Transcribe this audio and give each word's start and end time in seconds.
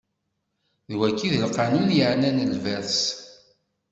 D 0.89 0.91
wagi 0.97 1.23
i 1.27 1.31
d 1.33 1.41
lqanun 1.49 1.89
yeɛnan 1.97 2.47
lberṣ. 2.53 2.97